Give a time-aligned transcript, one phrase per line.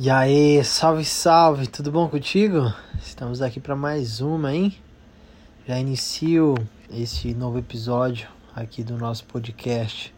[0.00, 2.72] E aí, salve, salve, tudo bom contigo?
[2.98, 4.74] Estamos aqui para mais uma, hein?
[5.68, 6.54] Já inicio
[6.90, 8.26] esse novo episódio
[8.56, 10.12] aqui do nosso podcast.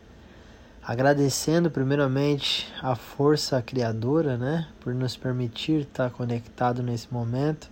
[0.81, 7.69] Agradecendo primeiramente a força criadora, né, por nos permitir estar conectado nesse momento,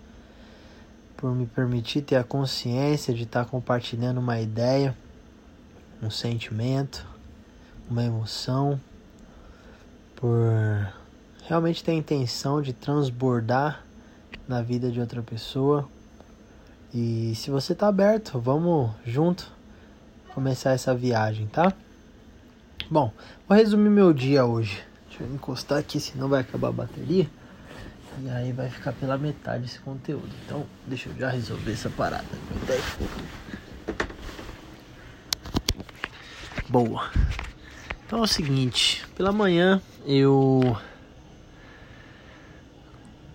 [1.17, 4.95] por me permitir ter a consciência de estar compartilhando uma ideia,
[6.03, 7.07] um sentimento,
[7.89, 8.79] uma emoção,
[10.17, 11.01] por
[11.53, 13.85] realmente tem a intenção de transbordar
[14.49, 15.87] na vida de outra pessoa.
[16.95, 19.53] E se você tá aberto, vamos junto
[20.33, 21.71] começar essa viagem, tá?
[22.91, 23.13] Bom,
[23.47, 24.83] vou resumir meu dia hoje.
[25.07, 27.29] Deixa eu encostar aqui, senão vai acabar a bateria.
[28.23, 30.31] E aí vai ficar pela metade esse conteúdo.
[30.47, 32.25] Então, deixa eu já resolver essa parada.
[36.67, 37.11] Boa.
[38.07, 40.79] Então é o seguinte, pela manhã eu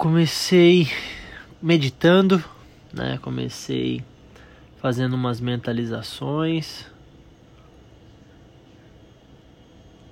[0.08, 0.90] comecei
[1.62, 2.42] meditando,
[2.94, 3.20] né?
[3.22, 4.02] Comecei
[4.78, 6.86] fazendo umas mentalizações.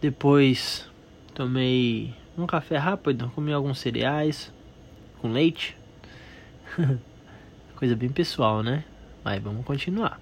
[0.02, 0.86] Depois
[1.34, 4.52] tomei um café rápido, comi alguns cereais
[5.22, 5.78] com leite.
[7.78, 8.84] Coisa bem pessoal, né?
[9.24, 10.20] Mas vamos continuar.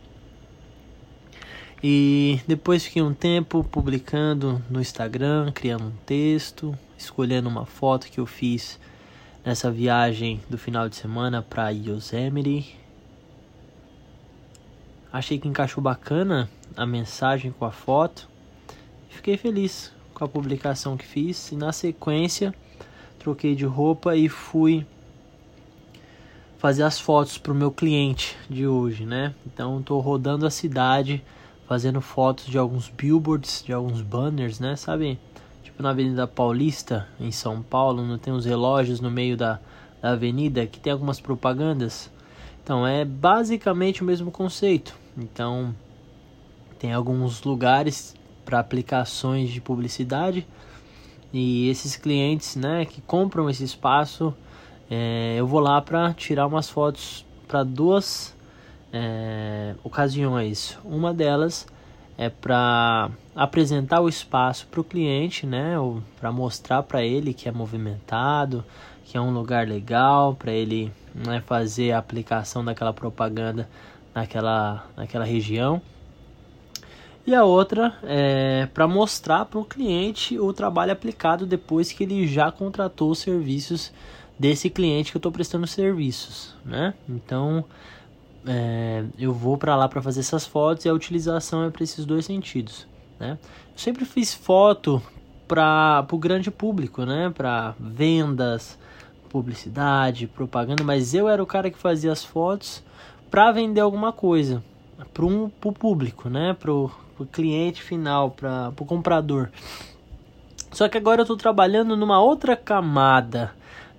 [1.84, 8.20] E depois fiquei um tempo publicando no Instagram, criando um texto, escolhendo uma foto que
[8.20, 8.80] eu fiz
[9.46, 12.78] nessa viagem do final de semana para Yosemite.
[15.12, 18.28] Achei que encaixou bacana a mensagem com a foto.
[19.10, 22.54] Fiquei feliz com a publicação que fiz e na sequência
[23.24, 24.86] troquei de roupa e fui
[26.58, 29.34] fazer as fotos para o meu cliente de hoje, né?
[29.46, 31.24] Então estou rodando a cidade
[31.66, 34.76] fazendo fotos de alguns billboards, de alguns banners, né?
[34.76, 35.18] Sabe?
[35.74, 39.60] Tipo na Avenida Paulista, em São Paulo, não tem uns relógios no meio da,
[40.02, 42.12] da avenida que tem algumas propagandas.
[42.64, 44.96] Então é basicamente o mesmo conceito.
[45.18, 45.76] Então
[46.78, 48.16] tem alguns lugares
[48.46, 50.46] para aplicações de publicidade
[51.32, 54.34] e esses clientes, né, que compram esse espaço,
[54.92, 58.36] é, eu vou lá para tirar umas fotos para duas
[58.92, 60.78] é, ocasiões.
[60.86, 61.66] Uma delas
[62.18, 65.76] é para apresentar o espaço para o cliente, né,
[66.20, 68.64] para mostrar para ele que é movimentado,
[69.06, 73.68] que é um lugar legal para ele né, fazer a aplicação daquela propaganda
[74.14, 75.82] naquela, naquela região.
[77.26, 82.28] E a outra é para mostrar para o cliente o trabalho aplicado depois que ele
[82.28, 83.94] já contratou os serviços
[84.38, 86.94] desse cliente que eu estou prestando serviços, né?
[87.08, 87.64] Então
[88.46, 92.06] é, eu vou para lá para fazer essas fotos e a utilização é para esses
[92.06, 92.88] dois sentidos,
[93.20, 93.38] né?
[93.42, 95.02] Eu sempre fiz foto
[95.48, 97.32] para o grande público, né?
[97.36, 98.78] Para vendas,
[99.30, 102.84] publicidade, propaganda, mas eu era o cara que fazia as fotos
[103.32, 104.64] para vender alguma coisa
[105.14, 106.56] para um pro público, né?
[106.60, 109.50] Pro, pro cliente final, para o comprador.
[110.72, 113.52] Só que agora eu estou trabalhando numa outra camada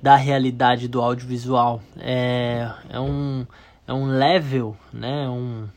[0.03, 1.81] da realidade do audiovisual.
[1.99, 3.47] É, é um
[3.87, 5.29] é um level, né?
[5.29, 5.69] Um,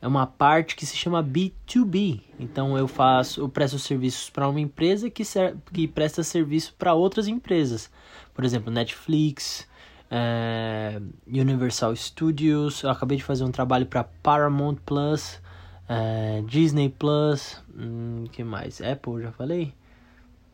[0.00, 2.20] é uma parte que se chama B2B.
[2.38, 6.94] Então eu faço, eu presto serviços para uma empresa que, ser, que presta serviço para
[6.94, 7.90] outras empresas.
[8.34, 9.66] Por exemplo, Netflix,
[10.10, 12.82] é, Universal Studios.
[12.82, 15.40] Eu acabei de fazer um trabalho para Paramount Plus,
[15.88, 18.80] é, Disney Plus, hum, que mais?
[18.80, 19.74] Apple, já falei.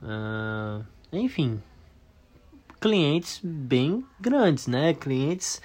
[0.02, 1.62] Uh, enfim,
[2.80, 4.94] clientes bem grandes, né?
[4.94, 5.62] Clientes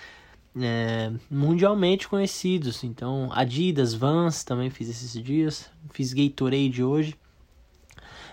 [0.61, 2.83] é, mundialmente conhecidos.
[2.83, 5.69] Então, Adidas, Vans também fiz esses dias.
[5.91, 7.15] Fiz Gatorade hoje.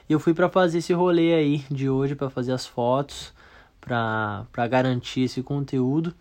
[0.09, 3.33] E eu fui para fazer esse rolê aí de hoje para fazer as fotos,
[3.81, 6.15] para garantir esse conteúdo.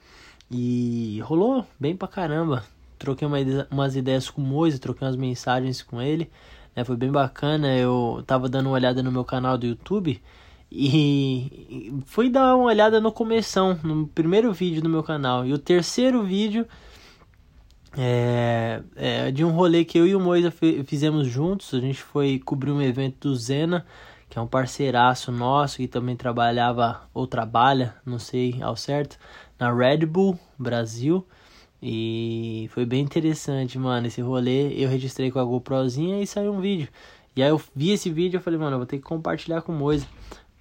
[0.49, 2.63] E rolou bem pra caramba.
[2.97, 3.37] Troquei uma,
[3.69, 6.29] umas ideias com o Moise, troquei umas mensagens com ele.
[6.75, 6.83] Né?
[6.83, 7.75] Foi bem bacana.
[7.75, 10.21] Eu tava dando uma olhada no meu canal do YouTube.
[10.75, 15.45] E fui dar uma olhada no começão, no primeiro vídeo do meu canal.
[15.45, 16.65] E o terceiro vídeo
[17.95, 20.51] é, é de um rolê que eu e o Moisa
[20.88, 21.75] fizemos juntos.
[21.75, 23.86] A gente foi cobrir um evento do Zena,
[24.27, 29.19] que é um parceiraço nosso que também trabalhava ou trabalha, não sei ao certo,
[29.59, 31.24] na Red Bull Brasil.
[31.80, 34.74] E foi bem interessante, mano, esse rolê.
[34.74, 36.88] Eu registrei com a GoProzinha e saiu um vídeo.
[37.36, 39.71] E aí eu vi esse vídeo e falei, mano, eu vou ter que compartilhar com
[39.71, 40.07] o Moisa.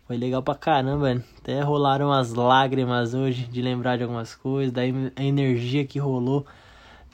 [0.07, 4.83] Foi legal pra caramba, até rolaram as lágrimas hoje de lembrar de algumas coisas, da
[4.85, 6.45] energia que rolou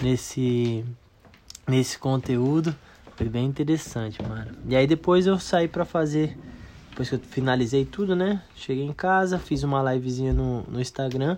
[0.03, 0.85] nesse
[1.67, 2.75] nesse conteúdo.
[3.15, 4.53] Foi bem interessante, mano.
[4.67, 6.37] E aí depois eu saí pra fazer
[6.91, 8.43] depois que eu finalizei tudo, né?
[8.57, 11.37] Cheguei em casa, fiz uma livezinha no, no Instagram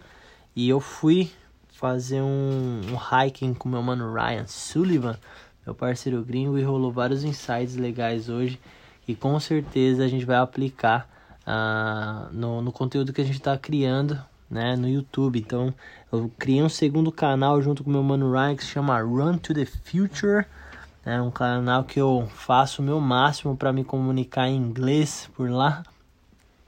[0.56, 1.30] e eu fui
[1.68, 5.18] fazer um, um hiking com meu mano Ryan Sullivan,
[5.66, 8.58] meu parceiro gringo, e rolou vários insights legais hoje
[9.06, 11.08] e com certeza a gente vai aplicar
[11.50, 14.18] uh, no, no conteúdo que a gente está criando
[14.50, 15.38] né, no YouTube.
[15.38, 15.74] Então,
[16.12, 19.54] eu criei um segundo canal junto com meu mano Ryan que se chama Run to
[19.54, 20.44] the Future.
[21.04, 25.50] É um canal que eu faço o meu máximo para me comunicar em inglês por
[25.50, 25.82] lá.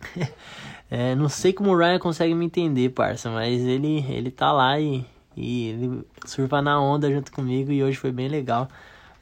[0.90, 4.81] é, não sei como o Ryan consegue me entender, parça, mas ele, ele tá lá
[4.81, 5.05] e,
[5.37, 8.69] e ele surfa na onda junto comigo e hoje foi bem legal.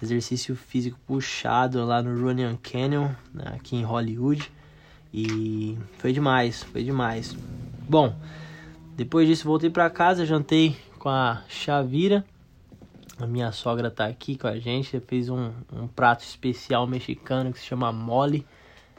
[0.02, 4.50] Exercício físico puxado lá no Runyon Canyon, né, aqui em Hollywood.
[5.12, 7.36] E foi demais, foi demais.
[7.88, 8.14] Bom,
[8.96, 12.24] depois disso voltei para casa, jantei com a Chavira
[13.22, 14.98] a minha sogra tá aqui com a gente.
[15.00, 18.46] Fez um, um prato especial mexicano que se chama mole.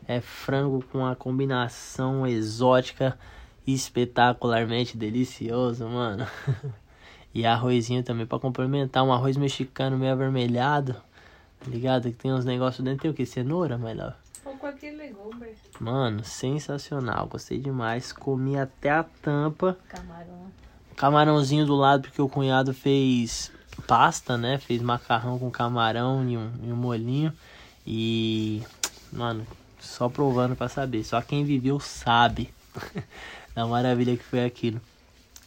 [0.08, 3.18] É frango com uma combinação exótica
[3.66, 6.28] espetacularmente delicioso, mano.
[7.34, 9.04] e arrozinho também para complementar.
[9.04, 10.94] Um arroz mexicano meio avermelhado.
[11.60, 12.04] Tá ligado?
[12.12, 13.02] Que tem uns negócios dentro.
[13.02, 13.26] Tem o que?
[13.26, 14.16] Cenoura, melhor?
[14.44, 15.56] Ou qualquer legume.
[15.80, 17.28] Mano, sensacional.
[17.28, 18.12] Gostei demais.
[18.12, 19.78] Comi até a tampa.
[19.88, 20.52] Camarão.
[20.96, 23.52] Camarãozinho do lado, porque o cunhado fez
[23.88, 24.58] pasta, né?
[24.58, 27.34] Fez macarrão com camarão e um, e um molinho.
[27.86, 28.64] E,
[29.12, 29.46] mano,
[29.80, 31.04] só provando para saber.
[31.04, 32.54] Só quem viveu sabe
[33.56, 34.82] da maravilha que foi aquilo.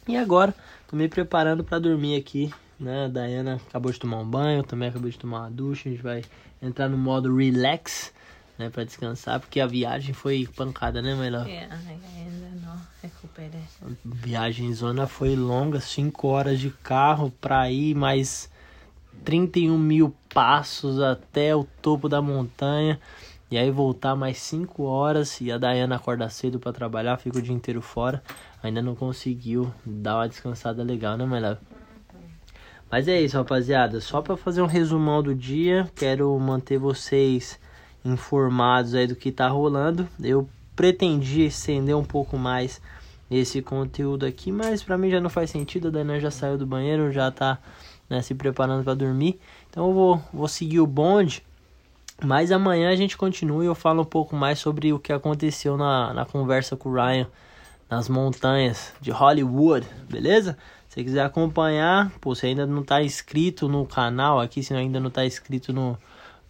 [0.07, 0.53] E agora,
[0.87, 3.05] tô me preparando para dormir aqui, né?
[3.05, 5.89] A Dayana acabou de tomar um banho, eu também acabei de tomar uma ducha.
[5.89, 6.23] A gente vai
[6.61, 8.13] entrar no modo relax,
[8.57, 8.69] né?
[8.69, 11.47] Pra descansar, porque a viagem foi pancada, né, melhor?
[11.47, 13.61] É, ainda não recuperei.
[14.03, 18.49] Viagem zona foi longa, 5 horas de carro pra ir, mais
[19.23, 22.99] 31 mil passos até o topo da montanha.
[23.49, 27.41] E aí voltar mais 5 horas e a Dayana acorda cedo para trabalhar, fica o
[27.41, 28.23] dia inteiro fora.
[28.61, 31.59] Ainda não conseguiu dar uma descansada legal, né, melhor?
[32.89, 34.01] Mas é isso, rapaziada.
[34.01, 37.59] Só para fazer um resumão do dia, quero manter vocês
[38.05, 40.07] informados aí do que tá rolando.
[40.21, 42.79] Eu pretendi estender um pouco mais
[43.29, 45.87] esse conteúdo aqui, mas para mim já não faz sentido.
[45.87, 47.57] A Dana já saiu do banheiro, já tá
[48.07, 49.39] né, se preparando para dormir.
[49.69, 51.43] Então eu vou, vou seguir o bonde.
[52.23, 55.75] Mas amanhã a gente continua e eu falo um pouco mais sobre o que aconteceu
[55.75, 57.27] na, na conversa com o Ryan
[57.89, 60.57] nas montanhas de Hollywood, beleza?
[60.87, 65.09] Se quiser acompanhar, pô, se ainda não está inscrito no canal aqui, se ainda não
[65.09, 65.97] está inscrito no,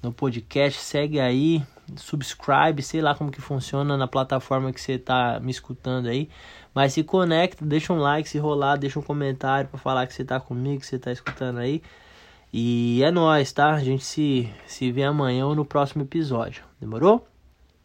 [0.06, 1.64] no podcast, segue aí,
[1.98, 6.30] subscribe, sei lá como que funciona na plataforma que você está me escutando aí.
[6.74, 10.24] Mas se conecta, deixa um like, se rolar, deixa um comentário para falar que você
[10.24, 11.82] tá comigo, que você tá escutando aí.
[12.54, 13.74] E é nóis, tá?
[13.74, 16.64] A gente se, se vê amanhã ou no próximo episódio.
[16.80, 17.28] Demorou?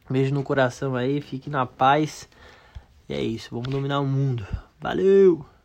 [0.08, 2.28] Beijo no coração aí, fique na paz.
[3.08, 4.46] E é isso, vamos dominar o mundo.
[4.80, 5.59] Valeu!